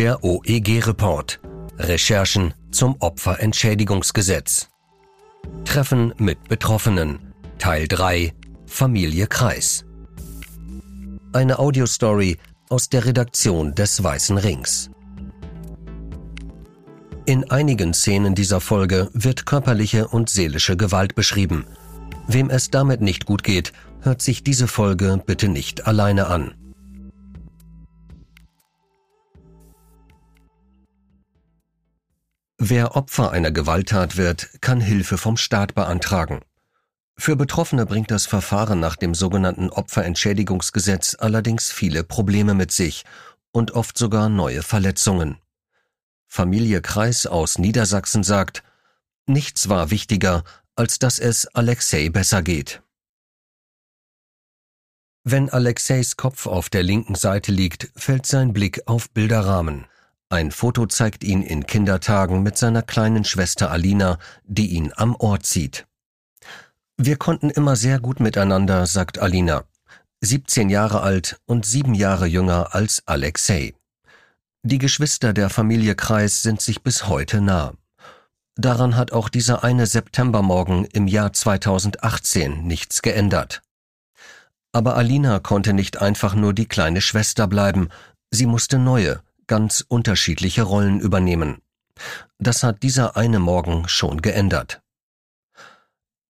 Der 0.00 0.24
OEG-Report. 0.24 1.40
Recherchen 1.78 2.54
zum 2.70 2.96
Opferentschädigungsgesetz. 3.00 4.70
Treffen 5.66 6.14
mit 6.16 6.48
Betroffenen. 6.48 7.34
Teil 7.58 7.86
3. 7.86 8.32
Familie 8.64 9.26
Kreis. 9.26 9.84
Eine 11.34 11.58
Audiostory 11.58 12.38
aus 12.70 12.88
der 12.88 13.04
Redaktion 13.04 13.74
des 13.74 14.02
Weißen 14.02 14.38
Rings. 14.38 14.90
In 17.26 17.50
einigen 17.50 17.92
Szenen 17.92 18.34
dieser 18.34 18.62
Folge 18.62 19.10
wird 19.12 19.44
körperliche 19.44 20.08
und 20.08 20.30
seelische 20.30 20.78
Gewalt 20.78 21.14
beschrieben. 21.14 21.66
Wem 22.26 22.48
es 22.48 22.70
damit 22.70 23.02
nicht 23.02 23.26
gut 23.26 23.42
geht, 23.42 23.74
hört 24.00 24.22
sich 24.22 24.42
diese 24.42 24.66
Folge 24.66 25.22
bitte 25.26 25.50
nicht 25.50 25.86
alleine 25.86 26.28
an. 26.28 26.54
Wer 32.62 32.94
Opfer 32.94 33.30
einer 33.30 33.52
Gewalttat 33.52 34.18
wird, 34.18 34.50
kann 34.60 34.82
Hilfe 34.82 35.16
vom 35.16 35.38
Staat 35.38 35.74
beantragen. 35.74 36.40
Für 37.16 37.34
Betroffene 37.34 37.86
bringt 37.86 38.10
das 38.10 38.26
Verfahren 38.26 38.80
nach 38.80 38.96
dem 38.96 39.14
sogenannten 39.14 39.70
Opferentschädigungsgesetz 39.70 41.16
allerdings 41.18 41.72
viele 41.72 42.04
Probleme 42.04 42.52
mit 42.52 42.70
sich 42.70 43.06
und 43.50 43.70
oft 43.70 43.96
sogar 43.96 44.28
neue 44.28 44.62
Verletzungen. 44.62 45.38
Familie 46.26 46.82
Kreis 46.82 47.24
aus 47.26 47.56
Niedersachsen 47.56 48.24
sagt, 48.24 48.62
nichts 49.24 49.70
war 49.70 49.90
wichtiger, 49.90 50.44
als 50.76 50.98
dass 50.98 51.18
es 51.18 51.46
Alexei 51.46 52.10
besser 52.10 52.42
geht. 52.42 52.82
Wenn 55.24 55.48
Alexeis 55.48 56.18
Kopf 56.18 56.46
auf 56.46 56.68
der 56.68 56.82
linken 56.82 57.14
Seite 57.14 57.52
liegt, 57.52 57.90
fällt 57.96 58.26
sein 58.26 58.52
Blick 58.52 58.82
auf 58.84 59.08
Bilderrahmen. 59.08 59.86
Ein 60.32 60.52
Foto 60.52 60.86
zeigt 60.86 61.24
ihn 61.24 61.42
in 61.42 61.66
Kindertagen 61.66 62.44
mit 62.44 62.56
seiner 62.56 62.82
kleinen 62.82 63.24
Schwester 63.24 63.72
Alina, 63.72 64.16
die 64.44 64.68
ihn 64.68 64.92
am 64.94 65.16
Ohr 65.16 65.40
zieht. 65.40 65.88
Wir 66.96 67.16
konnten 67.16 67.50
immer 67.50 67.74
sehr 67.74 67.98
gut 67.98 68.20
miteinander, 68.20 68.86
sagt 68.86 69.18
Alina. 69.18 69.64
17 70.20 70.70
Jahre 70.70 71.00
alt 71.00 71.40
und 71.46 71.66
sieben 71.66 71.94
Jahre 71.94 72.26
jünger 72.26 72.76
als 72.76 73.02
Alexei. 73.06 73.74
Die 74.62 74.78
Geschwister 74.78 75.32
der 75.32 75.50
Familie 75.50 75.96
Kreis 75.96 76.42
sind 76.42 76.60
sich 76.60 76.82
bis 76.82 77.08
heute 77.08 77.40
nah. 77.40 77.74
Daran 78.54 78.96
hat 78.96 79.10
auch 79.10 79.30
dieser 79.30 79.64
eine 79.64 79.86
Septembermorgen 79.86 80.84
im 80.84 81.08
Jahr 81.08 81.32
2018 81.32 82.62
nichts 82.68 83.02
geändert. 83.02 83.62
Aber 84.70 84.96
Alina 84.96 85.40
konnte 85.40 85.72
nicht 85.72 86.00
einfach 86.00 86.36
nur 86.36 86.52
die 86.54 86.66
kleine 86.66 87.00
Schwester 87.00 87.48
bleiben, 87.48 87.88
sie 88.30 88.46
musste 88.46 88.78
neue, 88.78 89.22
ganz 89.50 89.84
unterschiedliche 89.88 90.62
Rollen 90.62 91.00
übernehmen. 91.00 91.58
Das 92.38 92.62
hat 92.62 92.84
dieser 92.84 93.16
eine 93.16 93.40
Morgen 93.40 93.88
schon 93.88 94.22
geändert. 94.22 94.80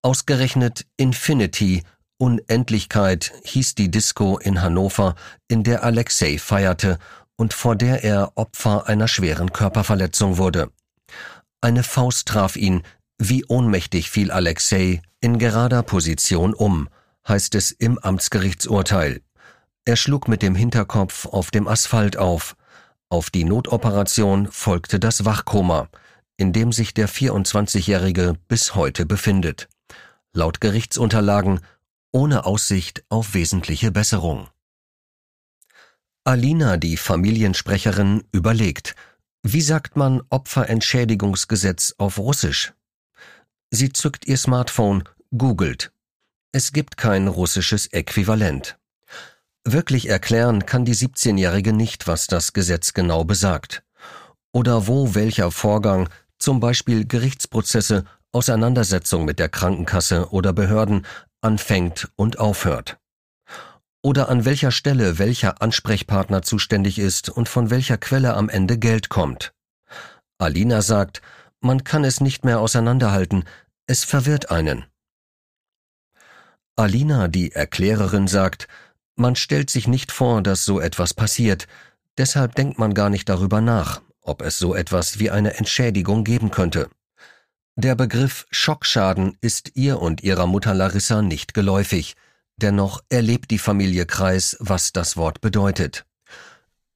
Ausgerechnet 0.00 0.86
Infinity, 0.96 1.82
Unendlichkeit, 2.16 3.34
hieß 3.44 3.74
die 3.74 3.91
Disco 3.91 4.38
in 4.38 4.62
Hannover, 4.62 5.16
in 5.48 5.64
der 5.64 5.84
Alexei 5.84 6.38
feierte 6.38 6.98
und 7.36 7.52
vor 7.52 7.76
der 7.76 8.04
er 8.04 8.32
Opfer 8.36 8.86
einer 8.86 9.06
schweren 9.06 9.52
Körperverletzung 9.52 10.38
wurde. 10.38 10.70
Eine 11.60 11.82
Faust 11.82 12.26
traf 12.26 12.56
ihn, 12.56 12.84
wie 13.18 13.44
ohnmächtig 13.44 14.08
fiel 14.08 14.30
Alexei 14.30 15.02
in 15.20 15.38
gerader 15.38 15.82
Position 15.82 16.54
um, 16.54 16.88
heißt 17.28 17.54
es 17.54 17.70
im 17.70 17.98
Amtsgerichtsurteil. 17.98 19.20
Er 19.84 19.96
schlug 19.96 20.26
mit 20.26 20.41
dem 20.41 20.54
Hinterkopf 20.54 21.26
auf 21.26 21.50
dem 21.50 21.68
Asphalt 21.68 22.16
auf, 22.16 22.56
auf 23.10 23.28
die 23.28 23.44
Notoperation 23.44 24.47
folgte 24.50 24.98
das 24.98 25.25
Wachkoma, 25.25 25.88
in 26.37 26.53
dem 26.53 26.72
sich 26.72 26.94
der 26.94 27.09
24-Jährige 27.09 28.37
bis 28.48 28.75
heute 28.75 29.04
befindet. 29.04 29.69
Laut 30.32 30.60
Gerichtsunterlagen 30.60 31.60
ohne 32.12 32.44
Aussicht 32.47 33.04
auf 33.09 33.34
wesentliche 33.34 33.91
Besserung. 33.91 34.49
Alina, 36.25 36.76
die 36.76 36.97
Familiensprecherin, 36.97 38.25
überlegt, 38.32 38.94
wie 39.43 39.60
sagt 39.60 39.97
man 39.97 40.22
Opferentschädigungsgesetz 40.31 41.94
auf 41.99 42.19
Russisch? 42.19 42.72
Sie 43.70 43.93
zückt 43.93 44.26
ihr 44.26 44.37
Smartphone, 44.37 45.04
googelt. 45.37 45.93
Es 46.53 46.72
gibt 46.72 46.97
kein 46.97 47.28
russisches 47.28 47.87
Äquivalent. 47.87 48.79
Wirklich 49.65 50.09
erklären 50.09 50.65
kann 50.65 50.84
die 50.84 50.94
17-Jährige 50.94 51.72
nicht, 51.72 52.06
was 52.06 52.26
das 52.26 52.53
Gesetz 52.53 52.94
genau 52.94 53.25
besagt. 53.25 53.82
Oder 54.53 54.87
wo 54.87 55.15
welcher 55.15 55.50
Vorgang, 55.50 56.09
zum 56.38 56.60
Beispiel 56.60 57.06
Gerichtsprozesse, 57.06 58.04
Auseinandersetzung 58.32 59.25
mit 59.25 59.38
der 59.38 59.49
Krankenkasse 59.49 60.31
oder 60.31 60.53
Behörden, 60.53 61.06
anfängt 61.43 62.09
und 62.16 62.38
aufhört. 62.38 62.99
Oder 64.03 64.31
an 64.31 64.47
welcher 64.47 64.70
Stelle 64.70 65.19
welcher 65.19 65.60
Ansprechpartner 65.60 66.41
zuständig 66.43 66.99
ist 66.99 67.28
und 67.28 67.49
von 67.49 67.69
welcher 67.70 67.99
Quelle 67.99 68.34
am 68.34 68.49
Ende 68.49 68.78
Geld 68.78 69.10
kommt. 69.10 69.53
Alina 70.38 70.81
sagt, 70.81 71.20
man 71.60 71.84
kann 71.84 72.04
es 72.04 72.20
nicht 72.22 72.47
mehr 72.47 72.60
auseinanderhalten, 72.60 73.44
es 73.87 74.04
verwirrt 74.04 74.50
einen. 74.50 74.87
Alina, 76.76 77.28
die 77.28 77.53
Erklärerin, 77.53 78.26
sagt, 78.26 78.66
man 79.16 79.37
stellt 79.37 79.71
sich 79.71 79.87
nicht 79.87 80.12
vor, 80.12 80.43
dass 80.43 80.65
so 80.65 80.81
etwas 80.81 81.15
passiert, 81.15 81.66
deshalb 82.19 82.54
denkt 82.54 82.78
man 82.78 82.94
gar 82.94 83.10
nicht 83.10 83.28
darüber 83.28 83.60
nach, 83.60 84.00
ob 84.22 84.43
es 84.43 84.59
so 84.59 84.75
etwas 84.75 85.19
wie 85.19 85.31
eine 85.31 85.54
Entschädigung 85.54 86.25
geben 86.25 86.50
könnte. 86.50 86.88
Der 87.76 87.94
Begriff 87.94 88.47
Schockschaden 88.50 89.37
ist 89.41 89.72
ihr 89.75 90.00
und 90.00 90.22
ihrer 90.22 90.47
Mutter 90.47 90.75
Larissa 90.75 91.22
nicht 91.22 91.54
geläufig, 91.54 92.15
dennoch 92.56 93.03
erlebt 93.09 93.50
die 93.50 93.59
Familie 93.59 94.06
Kreis, 94.06 94.56
was 94.60 94.93
das 94.93 95.16
Wort 95.16 95.41
bedeutet. 95.41 96.04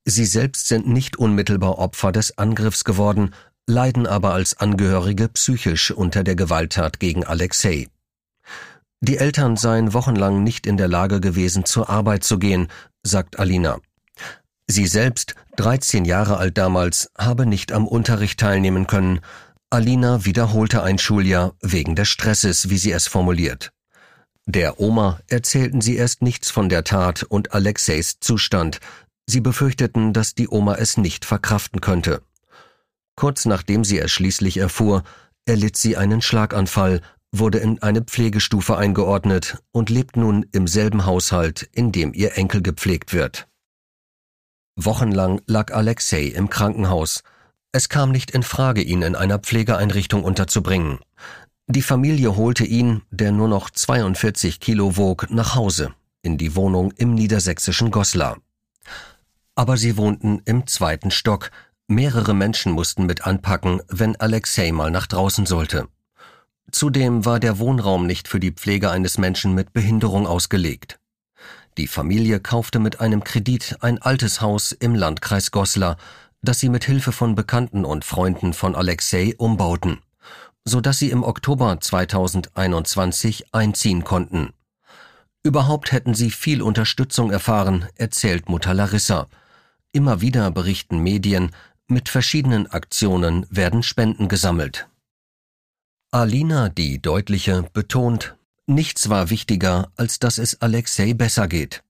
Sie 0.05 0.27
selbst 0.27 0.69
sind 0.69 0.87
nicht 0.87 1.17
unmittelbar 1.17 1.79
Opfer 1.79 2.13
des 2.13 2.37
Angriffs 2.37 2.85
geworden, 2.85 3.35
leiden 3.67 4.07
aber 4.07 4.35
als 4.35 4.59
Angehörige 4.59 5.29
psychisch 5.29 5.91
unter 5.91 6.23
der 6.23 6.37
Gewalttat 6.37 7.01
gegen 7.01 7.25
Alexei. 7.25 7.89
Die 9.07 9.19
Eltern 9.19 9.59
seien 9.59 9.93
wochenlang 9.93 10.43
nicht 10.43 10.67
in 10.67 10.79
der 10.79 10.89
Lage 10.89 11.21
gewesen, 11.21 11.67
zur 11.67 11.91
Arbeit 11.91 12.25
zu 12.25 12.39
gehen, 12.39 12.69
sagt 13.03 13.39
Alina. 13.39 13.79
Sie 14.67 14.87
selbst, 14.87 15.35
13 15.57 16.07
Jahre 16.07 16.39
alt 16.39 16.57
damals, 16.57 17.11
habe 17.19 17.45
nicht 17.45 17.71
am 17.71 17.87
Unterricht 17.87 18.41
teilnehmen 18.41 18.87
können. 18.87 19.21
Alina 19.69 20.25
wiederholte 20.25 20.83
ein 20.83 20.97
Schuljahr 20.97 21.53
wegen 21.61 21.97
des 21.97 22.09
Stresses, 22.09 22.71
wie 22.71 22.79
sie 22.79 22.93
es 22.93 23.07
formuliert. 23.07 23.73
Der 24.47 24.81
Oma 24.81 25.21
erzählten 25.27 25.83
sie 25.83 25.97
erst 25.97 26.23
nichts 26.23 26.51
von 26.51 26.71
der 26.71 26.83
Tat 26.83 27.25
und 27.25 27.53
Alexeis 27.53 28.21
Zustand. 28.21 28.81
Sie 29.27 29.43
befürchteten, 29.43 30.15
dass 30.15 30.35
die 30.35 30.49
Oma 30.49 30.77
es 30.77 30.97
nicht 30.97 31.27
verkraften 31.27 31.83
könnte. 31.83 32.23
Kurz 33.17 33.45
nachdem 33.45 33.85
sie 33.85 33.99
es 33.99 34.11
schließlich 34.11 34.57
erfuhr, 34.57 35.05
erlitt 35.45 35.77
sie 35.77 35.99
einen 35.99 36.23
Schlaganfall 36.23 37.03
wurde 37.39 37.59
in 37.59 37.83
eine 37.83 38.03
Pflegestufe 38.03 38.77
eingeordnet 38.77 39.59
und 39.73 39.91
lebt 39.91 40.17
nun 40.17 40.47
im 40.53 40.67
selben 40.67 41.05
Haushalt, 41.05 41.69
in 41.73 41.93
dem 41.93 42.15
ihr 42.15 42.37
Enkel 42.39 42.63
gepflegt 42.63 43.13
wird. 43.13 43.49
Wochenlang 44.77 45.41
lag 45.47 45.73
Alexei 45.73 46.25
im 46.25 46.49
Krankenhaus. 46.51 47.23
Es 47.73 47.89
kam 47.89 48.13
nicht 48.13 48.31
in 48.31 48.43
Frage, 48.43 48.83
ihn 48.83 49.03
in 49.03 49.17
einer 49.17 49.39
Pflegeeinrichtung 49.39 50.23
unterzubringen. 50.25 50.99
Die 51.67 51.83
Familie 51.83 52.37
holte 52.37 52.65
ihn, 52.65 53.03
der 53.11 53.33
nur 53.33 53.49
noch 53.49 53.71
42 53.71 54.61
Kilo 54.61 54.97
wog, 54.97 55.31
nach 55.31 55.55
Hause, 55.55 55.95
in 56.23 56.39
die 56.39 56.55
Wohnung 56.55 56.93
im 56.93 57.15
niedersächsischen 57.15 57.91
Goslar. 57.91 58.39
Aber 59.55 59.77
sie 59.77 59.97
wohnten 59.97 60.43
im 60.45 60.67
zweiten 60.67 61.11
Stock. 61.11 61.51
Mehrere 61.87 62.35
Menschen 62.35 62.73
mussten 62.73 63.07
mit 63.07 63.27
anpacken, 63.27 63.81
wenn 63.89 64.17
Alexei 64.17 64.73
mal 64.73 64.91
nach 64.91 65.07
draußen 65.07 65.47
sollte. 65.47 65.89
Zudem 66.75 67.25
war 67.25 67.39
der 67.39 67.61
Wohnraum 67.61 68.05
nicht 68.05 68.27
für 68.27 68.41
die 68.41 68.51
Pflege 68.51 68.91
eines 68.91 69.17
Menschen 69.17 69.55
mit 69.55 69.73
Behinderung 69.73 70.27
ausgelegt. 70.27 70.99
Die 71.79 71.87
Familie 71.87 72.41
kaufte 72.41 72.81
mit 72.81 72.99
einem 72.99 73.23
Kredit 73.23 73.77
ein 73.79 74.03
altes 74.03 74.41
Haus 74.41 74.73
im 74.73 74.97
Landkreis 74.97 75.53
Goslar, 75.53 75.97
das 76.43 76.59
sie 76.59 76.69
mit 76.69 76.83
Hilfe 76.83 77.13
von 77.13 77.37
Bekannten 77.37 77.85
und 77.85 78.05
Freunden 78.05 78.55
von 78.55 78.75
Alexei 78.75 79.37
umbauten, 79.39 80.01
so 80.65 80.81
dass 80.81 80.99
sie 80.99 81.11
im 81.11 81.23
Oktober 81.23 81.79
2021 81.81 83.55
einziehen 83.55 84.03
konnten. 84.03 84.53
Überhaupt 85.45 85.93
hätten 85.93 86.15
sie 86.15 86.33
viel 86.33 86.61
Unterstützung 86.61 87.31
erfahren, 87.31 87.87
erzählt 87.95 88.49
Mutter 88.49 88.75
Larissa. 88.75 89.29
Immer 89.93 90.21
wieder 90.21 90.51
berichten 90.51 90.99
Medien, 90.99 91.53
mit 91.87 92.09
verschiedenen 92.09 92.67
Aktionen 92.67 93.47
werden 93.49 93.85
Spenden 93.85 94.27
gesammelt. 94.27 94.89
Alina, 96.15 96.69
die 96.69 97.03
Deutliche, 97.03 97.65
betont, 97.73 98.37
nichts 98.69 99.09
war 99.09 99.31
wichtiger, 99.31 99.91
als 99.97 100.21
dass 100.21 100.39
es 100.39 100.63
Alexei 100.63 101.13
besser 101.13 101.49
geht. 101.49 101.83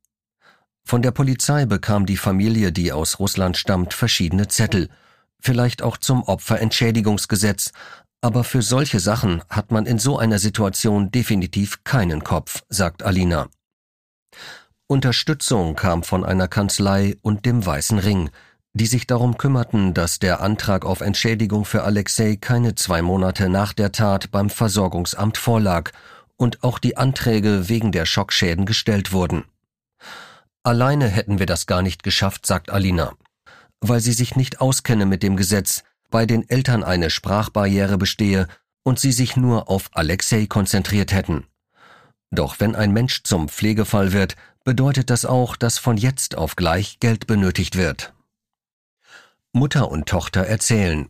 Von 0.83 1.03
der 1.03 1.11
Polizei 1.11 1.67
bekam 1.67 2.07
die 2.07 2.17
Familie, 2.17 2.73
die 2.73 2.91
aus 2.91 3.19
Russland 3.19 3.59
stammt, 3.59 3.93
verschiedene 3.93 4.49
Zettel, 4.49 4.89
vielleicht 5.41 5.83
auch 5.83 5.99
zum 5.99 6.23
Opferentschädigungsgesetz, 6.23 7.73
aber 8.23 8.45
für 8.45 8.63
solche 8.63 8.99
Sachen 8.99 9.43
hat 9.51 9.71
man 9.71 9.85
in 9.85 9.99
so 9.99 10.17
einer 10.17 10.39
Situation 10.39 11.11
definitiv 11.11 11.85
keinen 11.85 12.25
Kopf, 12.25 12.63
sagt 12.71 13.03
Alina. 13.03 13.51
Unterstützung 14.87 15.77
kam 15.77 16.03
von 16.03 16.25
einer 16.25 16.49
Kanzlei 16.49 17.19
und 17.21 17.45
dem 17.45 17.67
Weißen 17.67 17.99
Ring, 17.99 18.31
die 18.75 18.87
sich 18.87 19.07
darum 19.07 19.39
kümmerten, 19.39 19.95
dass 19.95 20.19
der 20.19 20.41
Antrag 20.41 20.85
auf 20.85 21.01
Entschädigung 21.01 21.65
für 21.65 21.85
Alexei 21.85 22.37
keine 22.37 22.75
zwei 22.75 23.03
Monate 23.03 23.49
nach 23.49 23.73
der 23.73 23.93
Tat 23.93 24.33
beim 24.33 24.51
Versorgungsamt 24.51 25.39
vorlag 25.39 25.93
und 26.37 26.65
auch 26.65 26.81
die 26.81 26.97
Anträge 26.97 27.69
wegen 27.69 27.93
der 27.93 28.05
Schockschäden 28.05 28.67
gestellt 28.67 29.13
wurden. 29.13 29.45
Alleine 30.65 31.07
hätten 31.07 31.39
wir 31.39 31.47
das 31.47 31.67
gar 31.67 31.83
nicht 31.83 32.03
geschafft, 32.03 32.47
sagt 32.47 32.71
Alina, 32.71 33.13
weil 33.81 34.01
sie 34.01 34.13
sich 34.13 34.35
nicht 34.35 34.61
auskenne 34.61 35.07
mit 35.07 35.23
dem 35.23 35.37
Gesetz, 35.37 35.85
bei 36.11 36.27
den 36.27 36.49
Eltern 36.49 36.83
eine 36.83 37.11
Sprachbarriere 37.11 37.97
bestehe 37.97 38.49
und 38.83 38.99
sie 38.99 39.13
sich 39.13 39.37
nur 39.37 39.69
auf 39.69 39.91
Alexei 39.93 40.47
konzentriert 40.47 41.13
hätten. 41.13 41.47
Doch 42.31 42.59
wenn 42.59 42.75
ein 42.75 42.93
Mensch 42.93 43.23
zum 43.23 43.49
Pflegefall 43.49 44.13
wird, 44.13 44.35
bedeutet 44.65 45.11
das 45.11 45.25
auch, 45.25 45.55
dass 45.55 45.79
von 45.79 45.97
jetzt 45.97 46.37
auf 46.37 46.57
gleich 46.57 46.99
Geld 46.99 47.29
benötigt 47.29 47.77
wird. 47.77 48.13
Mutter 49.57 49.89
und 49.89 50.07
Tochter 50.07 50.41
erzählen. 50.41 51.09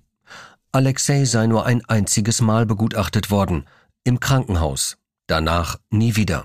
Alexei 0.71 1.25
sei 1.25 1.47
nur 1.47 1.65
ein 1.65 1.83
einziges 1.87 2.43
Mal 2.43 2.67
begutachtet 2.67 3.31
worden, 3.31 3.65
im 4.05 4.21
Krankenhaus, 4.21 4.99
danach 5.27 5.79
nie 5.89 6.15
wieder. 6.15 6.45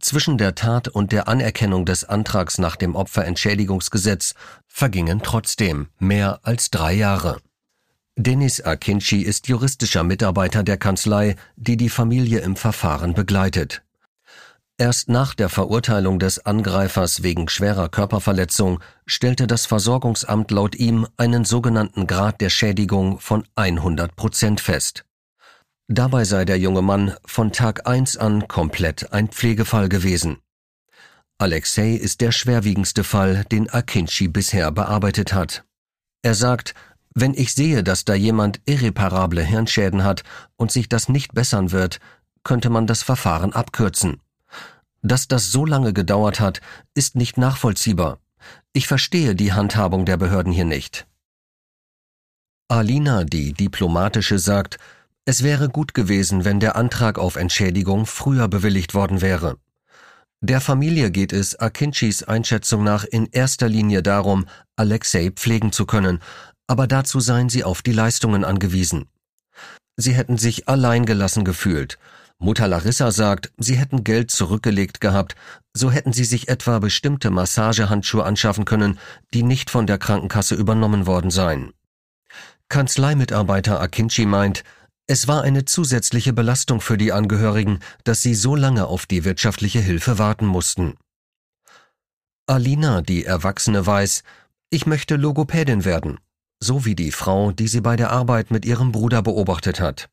Zwischen 0.00 0.38
der 0.38 0.54
Tat 0.54 0.88
und 0.88 1.12
der 1.12 1.28
Anerkennung 1.28 1.84
des 1.84 2.04
Antrags 2.04 2.56
nach 2.56 2.76
dem 2.76 2.94
Opferentschädigungsgesetz 2.96 4.34
vergingen 4.66 5.20
trotzdem 5.22 5.88
mehr 5.98 6.40
als 6.42 6.70
drei 6.70 6.94
Jahre. 6.94 7.38
Denis 8.16 8.62
Akinci 8.62 9.20
ist 9.20 9.46
juristischer 9.46 10.04
Mitarbeiter 10.04 10.62
der 10.62 10.78
Kanzlei, 10.78 11.36
die 11.56 11.76
die 11.76 11.90
Familie 11.90 12.40
im 12.40 12.56
Verfahren 12.56 13.12
begleitet. 13.12 13.83
Erst 14.76 15.08
nach 15.08 15.34
der 15.34 15.48
Verurteilung 15.48 16.18
des 16.18 16.44
Angreifers 16.44 17.22
wegen 17.22 17.48
schwerer 17.48 17.88
Körperverletzung 17.88 18.80
stellte 19.06 19.46
das 19.46 19.66
Versorgungsamt 19.66 20.50
laut 20.50 20.74
ihm 20.74 21.06
einen 21.16 21.44
sogenannten 21.44 22.08
Grad 22.08 22.40
der 22.40 22.50
Schädigung 22.50 23.20
von 23.20 23.46
100 23.54 24.16
Prozent 24.16 24.60
fest. 24.60 25.04
Dabei 25.86 26.24
sei 26.24 26.44
der 26.44 26.58
junge 26.58 26.82
Mann 26.82 27.14
von 27.24 27.52
Tag 27.52 27.86
1 27.86 28.16
an 28.16 28.48
komplett 28.48 29.12
ein 29.12 29.28
Pflegefall 29.28 29.88
gewesen. 29.88 30.38
Alexei 31.38 31.90
ist 31.92 32.20
der 32.20 32.32
schwerwiegendste 32.32 33.04
Fall, 33.04 33.44
den 33.44 33.70
Akinci 33.70 34.26
bisher 34.26 34.72
bearbeitet 34.72 35.34
hat. 35.34 35.64
Er 36.22 36.34
sagt, 36.34 36.74
wenn 37.14 37.34
ich 37.34 37.54
sehe, 37.54 37.84
dass 37.84 38.04
da 38.04 38.14
jemand 38.14 38.60
irreparable 38.64 39.42
Hirnschäden 39.42 40.02
hat 40.02 40.24
und 40.56 40.72
sich 40.72 40.88
das 40.88 41.08
nicht 41.08 41.32
bessern 41.32 41.70
wird, 41.70 42.00
könnte 42.42 42.70
man 42.70 42.88
das 42.88 43.04
Verfahren 43.04 43.52
abkürzen. 43.52 44.20
Dass 45.06 45.28
das 45.28 45.52
so 45.52 45.66
lange 45.66 45.92
gedauert 45.92 46.40
hat, 46.40 46.62
ist 46.94 47.14
nicht 47.14 47.36
nachvollziehbar. 47.36 48.20
Ich 48.72 48.88
verstehe 48.88 49.34
die 49.34 49.52
Handhabung 49.52 50.06
der 50.06 50.16
Behörden 50.16 50.50
hier 50.50 50.64
nicht. 50.64 51.06
Alina, 52.68 53.24
die 53.24 53.52
diplomatische, 53.52 54.38
sagt, 54.38 54.78
es 55.26 55.42
wäre 55.42 55.68
gut 55.68 55.92
gewesen, 55.92 56.46
wenn 56.46 56.58
der 56.58 56.74
Antrag 56.74 57.18
auf 57.18 57.36
Entschädigung 57.36 58.06
früher 58.06 58.48
bewilligt 58.48 58.94
worden 58.94 59.20
wäre. 59.20 59.58
Der 60.40 60.62
Familie 60.62 61.10
geht 61.10 61.34
es 61.34 61.54
Akinchis 61.54 62.22
Einschätzung 62.22 62.82
nach 62.82 63.04
in 63.04 63.26
erster 63.26 63.68
Linie 63.68 64.02
darum, 64.02 64.46
Alexei 64.74 65.30
pflegen 65.30 65.70
zu 65.70 65.84
können, 65.84 66.20
aber 66.66 66.86
dazu 66.86 67.20
seien 67.20 67.50
sie 67.50 67.62
auf 67.62 67.82
die 67.82 67.92
Leistungen 67.92 68.42
angewiesen. 68.42 69.06
Sie 69.96 70.14
hätten 70.14 70.38
sich 70.38 70.66
allein 70.66 71.04
gelassen 71.04 71.44
gefühlt. 71.44 71.98
Mutter 72.38 72.68
Larissa 72.68 73.10
sagt, 73.10 73.52
sie 73.56 73.76
hätten 73.76 74.04
Geld 74.04 74.30
zurückgelegt 74.30 75.00
gehabt, 75.00 75.34
so 75.72 75.90
hätten 75.90 76.12
sie 76.12 76.24
sich 76.24 76.48
etwa 76.48 76.78
bestimmte 76.78 77.30
Massagehandschuhe 77.30 78.24
anschaffen 78.24 78.64
können, 78.64 78.98
die 79.32 79.42
nicht 79.42 79.70
von 79.70 79.86
der 79.86 79.98
Krankenkasse 79.98 80.54
übernommen 80.54 81.06
worden 81.06 81.30
seien. 81.30 81.72
Kanzleimitarbeiter 82.68 83.80
Akinci 83.80 84.26
meint, 84.26 84.64
es 85.06 85.28
war 85.28 85.42
eine 85.42 85.64
zusätzliche 85.64 86.32
Belastung 86.32 86.80
für 86.80 86.96
die 86.96 87.12
Angehörigen, 87.12 87.80
dass 88.04 88.22
sie 88.22 88.34
so 88.34 88.56
lange 88.56 88.86
auf 88.86 89.06
die 89.06 89.24
wirtschaftliche 89.24 89.80
Hilfe 89.80 90.18
warten 90.18 90.46
mussten. 90.46 90.94
Alina, 92.46 93.02
die 93.02 93.24
Erwachsene, 93.24 93.86
weiß, 93.86 94.22
ich 94.70 94.86
möchte 94.86 95.16
Logopädin 95.16 95.84
werden, 95.84 96.18
so 96.58 96.84
wie 96.84 96.94
die 96.94 97.12
Frau, 97.12 97.52
die 97.52 97.68
sie 97.68 97.80
bei 97.80 97.96
der 97.96 98.10
Arbeit 98.10 98.50
mit 98.50 98.64
ihrem 98.64 98.92
Bruder 98.92 99.22
beobachtet 99.22 99.78
hat. 99.78 100.08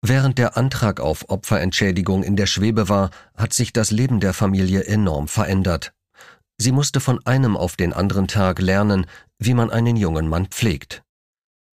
Während 0.00 0.38
der 0.38 0.56
Antrag 0.56 1.00
auf 1.00 1.28
Opferentschädigung 1.28 2.22
in 2.22 2.36
der 2.36 2.46
Schwebe 2.46 2.88
war, 2.88 3.10
hat 3.36 3.52
sich 3.52 3.72
das 3.72 3.90
Leben 3.90 4.20
der 4.20 4.32
Familie 4.32 4.84
enorm 4.84 5.26
verändert. 5.26 5.92
Sie 6.56 6.72
musste 6.72 7.00
von 7.00 7.24
einem 7.26 7.56
auf 7.56 7.76
den 7.76 7.92
anderen 7.92 8.28
Tag 8.28 8.60
lernen, 8.60 9.06
wie 9.38 9.54
man 9.54 9.70
einen 9.70 9.96
jungen 9.96 10.28
Mann 10.28 10.46
pflegt. 10.46 11.02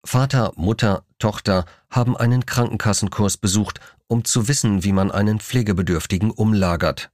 Vater, 0.06 0.52
Mutter, 0.56 1.04
Tochter 1.18 1.64
haben 1.90 2.16
einen 2.16 2.44
Krankenkassenkurs 2.44 3.38
besucht, 3.38 3.80
um 4.06 4.24
zu 4.24 4.48
wissen, 4.48 4.84
wie 4.84 4.92
man 4.92 5.10
einen 5.10 5.40
Pflegebedürftigen 5.40 6.30
umlagert. 6.30 7.10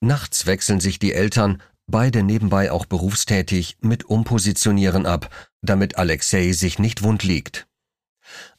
Nachts 0.00 0.46
wechseln 0.46 0.80
sich 0.80 0.98
die 0.98 1.12
Eltern, 1.12 1.62
beide 1.86 2.22
nebenbei 2.22 2.72
auch 2.72 2.86
berufstätig, 2.86 3.78
mit 3.80 4.04
Umpositionieren 4.04 5.06
ab, 5.06 5.30
damit 5.62 5.98
Alexei 5.98 6.52
sich 6.52 6.78
nicht 6.78 7.02
wund 7.02 7.22
liegt. 7.22 7.65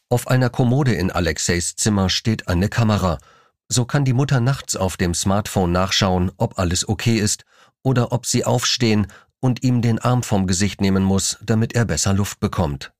Auf 0.09 0.30
einer 0.30 0.50
Kommode 0.50 0.94
in 0.94 1.12
Alexeis 1.12 1.75
Zimmer 1.75 2.09
steht 2.09 2.48
eine 2.48 2.69
Kamera. 2.69 3.18
So 3.68 3.83
kann 3.83 4.06
die 4.06 4.13
Mutter 4.13 4.39
nachts 4.39 4.77
auf 4.77 4.95
dem 4.95 5.13
Smartphone 5.13 5.74
nachschauen, 5.74 6.31
ob 6.38 6.57
alles 6.57 6.88
okay 6.88 7.18
ist 7.18 7.44
oder 7.83 8.13
ob 8.13 8.25
sie 8.25 8.45
aufstehen 8.45 9.07
und 9.42 9.63
ihm 9.63 9.81
den 9.81 10.00
Arm 10.00 10.24
vom 10.24 10.48
Gesicht 10.48 10.80
nehmen 10.80 11.04
muss, 11.04 11.38
damit 11.42 11.75
er 11.75 11.83
besser 11.83 12.13
Luft 12.13 12.39
bekommt. 12.39 12.94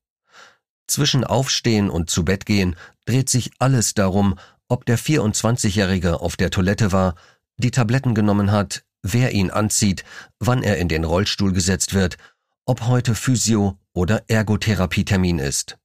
Zwischen 0.86 1.24
Aufstehen 1.24 1.90
und 1.90 2.10
zu 2.10 2.26
Bett 2.26 2.46
gehen 2.46 2.76
dreht 3.06 3.30
sich 3.30 3.52
alles 3.58 3.94
darum, 3.94 4.38
ob 4.68 4.86
der 4.86 5.00
24-Jährige 5.00 6.20
auf 6.20 6.36
der 6.36 6.50
Toilette 6.50 6.92
war, 6.92 7.16
die 7.56 7.72
Tabletten 7.72 8.16
genommen 8.16 8.52
hat, 8.52 8.84
wer 9.02 9.32
ihn 9.32 9.50
anzieht, 9.50 10.04
wann 10.40 10.62
er 10.62 10.78
in 10.78 10.90
den 10.90 11.06
Rollstuhl 11.06 11.54
gesetzt 11.54 11.94
wird, 11.94 12.18
ob 12.66 12.82
heute 12.82 13.16
Physio- 13.16 13.78
oder 13.94 14.24
Ergotherapietermin 14.28 15.40
ist. 15.40 15.78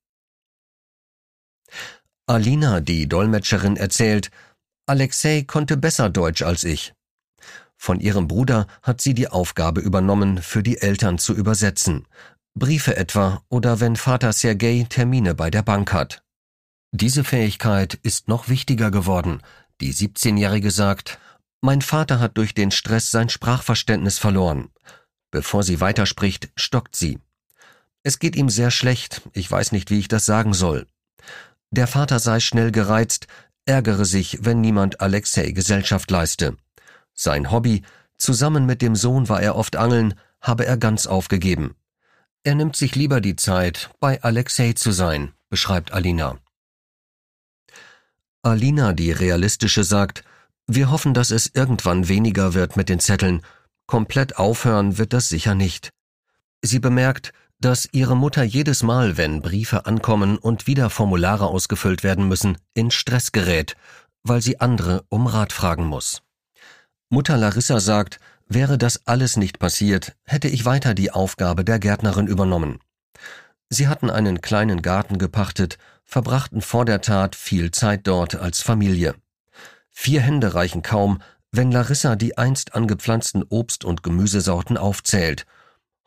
Alina, 2.32 2.80
die 2.80 3.08
Dolmetscherin, 3.08 3.76
erzählt, 3.76 4.30
Alexei 4.86 5.44
konnte 5.46 5.76
besser 5.76 6.08
Deutsch 6.08 6.40
als 6.40 6.64
ich. 6.64 6.94
Von 7.76 8.00
ihrem 8.00 8.26
Bruder 8.26 8.66
hat 8.82 9.02
sie 9.02 9.12
die 9.12 9.28
Aufgabe 9.28 9.82
übernommen, 9.82 10.40
für 10.40 10.62
die 10.62 10.78
Eltern 10.78 11.18
zu 11.18 11.34
übersetzen, 11.34 12.08
Briefe 12.54 12.96
etwa 12.96 13.42
oder 13.50 13.80
wenn 13.80 13.96
Vater 13.96 14.32
Sergei 14.32 14.86
Termine 14.88 15.34
bei 15.34 15.50
der 15.50 15.62
Bank 15.62 15.92
hat. 15.92 16.22
Diese 16.90 17.22
Fähigkeit 17.22 17.98
ist 18.02 18.28
noch 18.28 18.48
wichtiger 18.48 18.90
geworden. 18.90 19.42
Die 19.82 19.92
17-Jährige 19.92 20.70
sagt, 20.70 21.18
mein 21.60 21.82
Vater 21.82 22.18
hat 22.18 22.38
durch 22.38 22.54
den 22.54 22.70
Stress 22.70 23.10
sein 23.10 23.28
Sprachverständnis 23.28 24.18
verloren. 24.18 24.70
Bevor 25.30 25.64
sie 25.64 25.80
weiterspricht, 25.80 26.50
stockt 26.56 26.96
sie. 26.96 27.18
Es 28.02 28.18
geht 28.18 28.36
ihm 28.36 28.48
sehr 28.48 28.70
schlecht, 28.70 29.20
ich 29.34 29.50
weiß 29.50 29.72
nicht, 29.72 29.90
wie 29.90 29.98
ich 29.98 30.08
das 30.08 30.24
sagen 30.24 30.54
soll. 30.54 30.86
Der 31.72 31.86
Vater 31.86 32.18
sei 32.18 32.38
schnell 32.38 32.70
gereizt, 32.70 33.26
ärgere 33.64 34.04
sich, 34.04 34.44
wenn 34.44 34.60
niemand 34.60 35.00
Alexei 35.00 35.52
Gesellschaft 35.52 36.10
leiste. 36.10 36.58
Sein 37.14 37.50
Hobby, 37.50 37.82
zusammen 38.18 38.66
mit 38.66 38.82
dem 38.82 38.94
Sohn 38.94 39.30
war 39.30 39.40
er 39.40 39.56
oft 39.56 39.76
angeln, 39.76 40.14
habe 40.42 40.66
er 40.66 40.76
ganz 40.76 41.06
aufgegeben. 41.06 41.74
Er 42.44 42.56
nimmt 42.56 42.76
sich 42.76 42.94
lieber 42.94 43.22
die 43.22 43.36
Zeit, 43.36 43.88
bei 44.00 44.22
Alexei 44.22 44.74
zu 44.74 44.92
sein, 44.92 45.32
beschreibt 45.48 45.92
Alina. 45.92 46.38
Alina, 48.42 48.92
die 48.92 49.12
realistische, 49.12 49.82
sagt, 49.82 50.24
wir 50.66 50.90
hoffen, 50.90 51.14
dass 51.14 51.30
es 51.30 51.50
irgendwann 51.54 52.06
weniger 52.08 52.52
wird 52.52 52.76
mit 52.76 52.90
den 52.90 53.00
Zetteln. 53.00 53.40
Komplett 53.86 54.36
aufhören 54.36 54.98
wird 54.98 55.14
das 55.14 55.30
sicher 55.30 55.54
nicht. 55.54 55.90
Sie 56.60 56.80
bemerkt, 56.80 57.32
dass 57.64 57.88
ihre 57.92 58.16
Mutter 58.16 58.42
jedes 58.42 58.82
Mal, 58.82 59.16
wenn 59.16 59.40
Briefe 59.40 59.86
ankommen 59.86 60.36
und 60.36 60.66
wieder 60.66 60.90
Formulare 60.90 61.46
ausgefüllt 61.46 62.02
werden 62.02 62.26
müssen, 62.26 62.58
in 62.74 62.90
Stress 62.90 63.30
gerät, 63.30 63.76
weil 64.24 64.42
sie 64.42 64.60
andere 64.60 65.04
um 65.08 65.26
Rat 65.26 65.52
fragen 65.52 65.86
muss. 65.86 66.22
Mutter 67.08 67.36
Larissa 67.36 67.80
sagt, 67.80 68.18
Wäre 68.48 68.76
das 68.76 69.06
alles 69.06 69.38
nicht 69.38 69.58
passiert, 69.58 70.14
hätte 70.24 70.48
ich 70.48 70.66
weiter 70.66 70.92
die 70.92 71.10
Aufgabe 71.10 71.64
der 71.64 71.78
Gärtnerin 71.78 72.26
übernommen. 72.26 72.80
Sie 73.70 73.88
hatten 73.88 74.10
einen 74.10 74.42
kleinen 74.42 74.82
Garten 74.82 75.16
gepachtet, 75.16 75.78
verbrachten 76.04 76.60
vor 76.60 76.84
der 76.84 77.00
Tat 77.00 77.34
viel 77.34 77.70
Zeit 77.70 78.06
dort 78.06 78.34
als 78.34 78.60
Familie. 78.60 79.14
Vier 79.90 80.20
Hände 80.20 80.54
reichen 80.54 80.82
kaum, 80.82 81.22
Wenn 81.50 81.70
Larissa 81.70 82.16
die 82.16 82.36
einst 82.36 82.74
angepflanzten 82.74 83.42
Obst- 83.42 83.84
und 83.84 84.02
Gemüsesorten 84.02 84.76
aufzählt, 84.76 85.46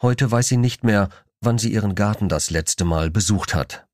heute 0.01 0.29
weiß 0.29 0.47
sie 0.47 0.57
nicht 0.57 0.83
mehr, 0.83 1.09
wann 1.45 1.57
sie 1.57 1.71
ihren 1.71 1.95
Garten 1.95 2.27
das 2.27 2.49
letzte 2.49 2.83
Mal 2.83 3.09
besucht 3.09 3.55
hat. 3.55 3.85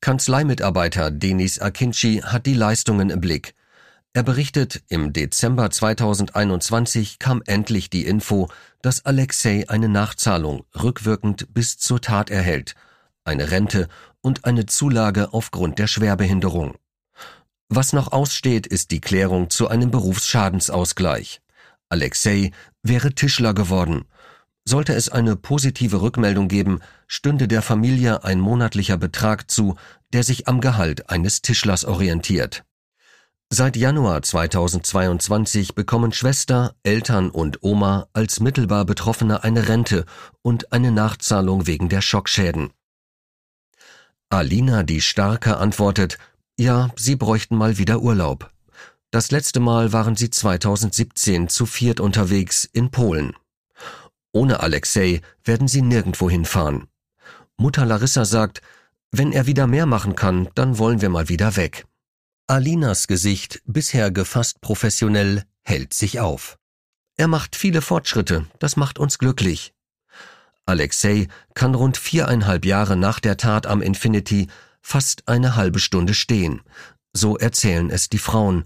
Kanzleimitarbeiter 0.00 1.10
Denis 1.10 1.60
Akinci 1.60 2.22
hat 2.24 2.46
die 2.46 2.54
Leistungen 2.54 3.10
im 3.10 3.20
Blick. 3.20 3.54
Er 4.14 4.24
berichtet, 4.24 4.82
im 4.88 5.12
Dezember 5.12 5.70
2021 5.70 7.18
kam 7.18 7.42
endlich 7.46 7.88
die 7.88 8.04
Info, 8.04 8.48
dass 8.82 9.06
Alexei 9.06 9.64
eine 9.68 9.88
Nachzahlung 9.88 10.64
rückwirkend 10.74 11.54
bis 11.54 11.78
zur 11.78 12.00
Tat 12.00 12.28
erhält, 12.28 12.74
eine 13.24 13.50
Rente 13.52 13.88
und 14.20 14.44
eine 14.44 14.66
Zulage 14.66 15.32
aufgrund 15.32 15.78
der 15.78 15.86
Schwerbehinderung. 15.86 16.74
Was 17.68 17.92
noch 17.92 18.12
aussteht, 18.12 18.66
ist 18.66 18.90
die 18.90 19.00
Klärung 19.00 19.48
zu 19.48 19.68
einem 19.68 19.90
Berufsschadensausgleich. 19.90 21.40
Alexei 21.88 22.50
wäre 22.82 23.14
Tischler 23.14 23.54
geworden. 23.54 24.04
Sollte 24.64 24.94
es 24.94 25.08
eine 25.08 25.36
positive 25.36 26.00
Rückmeldung 26.00 26.48
geben, 26.48 26.80
stünde 27.06 27.48
der 27.48 27.62
Familie 27.62 28.24
ein 28.24 28.40
monatlicher 28.40 28.96
Betrag 28.96 29.50
zu, 29.50 29.76
der 30.12 30.22
sich 30.22 30.46
am 30.46 30.60
Gehalt 30.60 31.10
eines 31.10 31.42
Tischlers 31.42 31.84
orientiert. 31.84 32.64
Seit 33.54 33.76
Januar 33.76 34.22
2022 34.22 35.74
bekommen 35.74 36.12
Schwester, 36.12 36.74
Eltern 36.84 37.28
und 37.28 37.62
Oma 37.62 38.06
als 38.14 38.40
mittelbar 38.40 38.86
Betroffene 38.86 39.44
eine 39.44 39.68
Rente 39.68 40.06
und 40.40 40.72
eine 40.72 40.90
Nachzahlung 40.90 41.66
wegen 41.66 41.90
der 41.90 42.00
Schockschäden. 42.00 42.70
Alina 44.30 44.84
die 44.84 45.02
Starke 45.02 45.58
antwortet, 45.58 46.16
ja, 46.58 46.88
sie 46.96 47.16
bräuchten 47.16 47.56
mal 47.56 47.76
wieder 47.76 48.00
Urlaub. 48.00 48.50
Das 49.10 49.30
letzte 49.30 49.60
Mal 49.60 49.92
waren 49.92 50.16
sie 50.16 50.30
2017 50.30 51.48
zu 51.48 51.66
viert 51.66 52.00
unterwegs 52.00 52.64
in 52.64 52.90
Polen. 52.90 53.34
Ohne 54.32 54.60
Alexei 54.60 55.20
werden 55.44 55.68
sie 55.68 55.82
nirgendwo 55.82 56.30
hinfahren. 56.30 56.88
Mutter 57.56 57.84
Larissa 57.84 58.24
sagt, 58.24 58.62
wenn 59.10 59.32
er 59.32 59.46
wieder 59.46 59.66
mehr 59.66 59.86
machen 59.86 60.16
kann, 60.16 60.48
dann 60.54 60.78
wollen 60.78 61.02
wir 61.02 61.10
mal 61.10 61.28
wieder 61.28 61.56
weg. 61.56 61.86
Alinas 62.46 63.06
Gesicht, 63.06 63.62
bisher 63.66 64.10
gefasst 64.10 64.60
professionell, 64.60 65.44
hält 65.62 65.94
sich 65.94 66.18
auf. 66.18 66.58
Er 67.16 67.28
macht 67.28 67.56
viele 67.56 67.82
Fortschritte, 67.82 68.46
das 68.58 68.76
macht 68.76 68.98
uns 68.98 69.18
glücklich. 69.18 69.74
Alexei 70.64 71.28
kann 71.54 71.74
rund 71.74 71.96
viereinhalb 71.98 72.64
Jahre 72.64 72.96
nach 72.96 73.20
der 73.20 73.36
Tat 73.36 73.66
am 73.66 73.82
Infinity 73.82 74.48
fast 74.80 75.28
eine 75.28 75.56
halbe 75.56 75.78
Stunde 75.78 76.14
stehen. 76.14 76.62
So 77.12 77.36
erzählen 77.36 77.90
es 77.90 78.08
die 78.08 78.18
Frauen, 78.18 78.64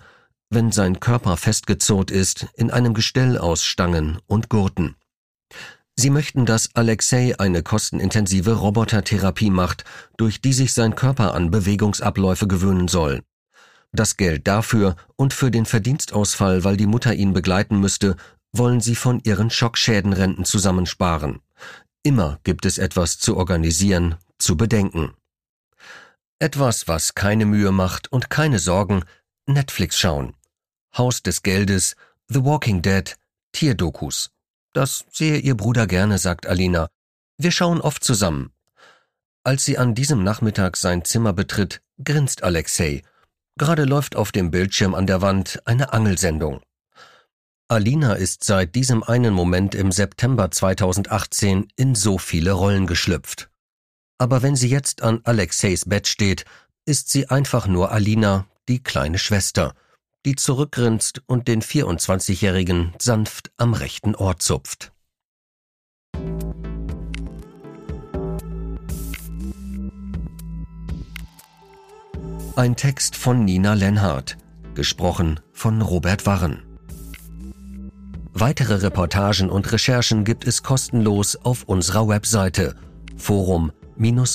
wenn 0.48 0.70
sein 0.70 1.00
Körper 1.00 1.36
festgezurrt 1.36 2.10
ist 2.10 2.46
in 2.54 2.70
einem 2.70 2.94
Gestell 2.94 3.36
aus 3.36 3.64
Stangen 3.64 4.18
und 4.26 4.48
Gurten. 4.48 4.94
Sie 5.98 6.10
möchten, 6.10 6.44
dass 6.44 6.74
Alexei 6.74 7.34
eine 7.38 7.62
kostenintensive 7.62 8.52
Robotertherapie 8.52 9.50
macht, 9.50 9.84
durch 10.18 10.42
die 10.42 10.52
sich 10.52 10.74
sein 10.74 10.94
Körper 10.94 11.34
an 11.34 11.50
Bewegungsabläufe 11.50 12.46
gewöhnen 12.46 12.86
soll. 12.86 13.22
Das 13.92 14.18
Geld 14.18 14.46
dafür 14.46 14.96
und 15.16 15.32
für 15.32 15.50
den 15.50 15.64
Verdienstausfall, 15.64 16.64
weil 16.64 16.76
die 16.76 16.86
Mutter 16.86 17.14
ihn 17.14 17.32
begleiten 17.32 17.80
müsste, 17.80 18.16
wollen 18.52 18.80
sie 18.80 18.94
von 18.94 19.20
ihren 19.24 19.48
Schockschädenrenten 19.48 20.44
zusammensparen. 20.44 21.40
Immer 22.02 22.38
gibt 22.44 22.66
es 22.66 22.76
etwas 22.76 23.18
zu 23.18 23.36
organisieren, 23.36 24.16
zu 24.38 24.56
bedenken. 24.56 25.14
Etwas, 26.38 26.86
was 26.88 27.14
keine 27.14 27.46
Mühe 27.46 27.72
macht 27.72 28.12
und 28.12 28.28
keine 28.28 28.58
Sorgen, 28.58 29.04
Netflix 29.46 29.98
schauen. 29.98 30.34
Haus 30.96 31.22
des 31.22 31.42
Geldes, 31.42 31.96
The 32.28 32.44
Walking 32.44 32.82
Dead, 32.82 33.16
Tierdokus. 33.52 34.30
Das 34.76 35.06
sehe 35.10 35.38
ihr 35.38 35.56
Bruder 35.56 35.86
gerne, 35.86 36.18
sagt 36.18 36.46
Alina. 36.46 36.90
Wir 37.38 37.50
schauen 37.50 37.80
oft 37.80 38.04
zusammen. 38.04 38.52
Als 39.42 39.64
sie 39.64 39.78
an 39.78 39.94
diesem 39.94 40.22
Nachmittag 40.22 40.76
sein 40.76 41.02
Zimmer 41.02 41.32
betritt, 41.32 41.80
grinst 42.04 42.42
Alexei. 42.42 43.02
Gerade 43.56 43.84
läuft 43.84 44.16
auf 44.16 44.32
dem 44.32 44.50
Bildschirm 44.50 44.94
an 44.94 45.06
der 45.06 45.22
Wand 45.22 45.62
eine 45.64 45.94
Angelsendung. 45.94 46.60
Alina 47.68 48.16
ist 48.16 48.44
seit 48.44 48.74
diesem 48.74 49.02
einen 49.02 49.32
Moment 49.32 49.74
im 49.74 49.92
September 49.92 50.50
2018 50.50 51.68
in 51.76 51.94
so 51.94 52.18
viele 52.18 52.52
Rollen 52.52 52.86
geschlüpft. 52.86 53.48
Aber 54.18 54.42
wenn 54.42 54.56
sie 54.56 54.68
jetzt 54.68 55.00
an 55.00 55.22
Alexeis 55.24 55.86
Bett 55.86 56.06
steht, 56.06 56.44
ist 56.84 57.08
sie 57.08 57.30
einfach 57.30 57.66
nur 57.66 57.92
Alina, 57.92 58.46
die 58.68 58.82
kleine 58.82 59.18
Schwester, 59.18 59.74
die 60.26 60.36
zurückgrinst 60.36 61.22
und 61.26 61.48
den 61.48 61.62
24-Jährigen 61.62 62.92
sanft 63.00 63.52
am 63.56 63.72
rechten 63.72 64.14
Ohr 64.14 64.38
zupft. 64.38 64.92
Ein 72.56 72.74
Text 72.74 73.16
von 73.16 73.44
Nina 73.44 73.74
Lenhardt, 73.74 74.36
gesprochen 74.74 75.40
von 75.52 75.80
Robert 75.80 76.26
Warren. 76.26 76.62
Weitere 78.32 78.82
Reportagen 78.82 79.48
und 79.48 79.70
Recherchen 79.72 80.24
gibt 80.24 80.46
es 80.46 80.62
kostenlos 80.62 81.36
auf 81.36 81.64
unserer 81.64 82.08
Webseite 82.08 82.74
forum 83.16 83.72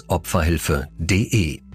opferhilfe.de 0.07 1.70